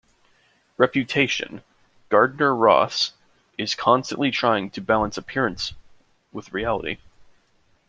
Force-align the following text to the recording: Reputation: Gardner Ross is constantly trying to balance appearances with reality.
Reputation: 0.77 1.61
Gardner 2.09 2.55
Ross 2.55 3.13
is 3.59 3.75
constantly 3.75 4.31
trying 4.31 4.71
to 4.71 4.81
balance 4.81 5.15
appearances 5.15 5.75
with 6.31 6.51
reality. 6.53 6.97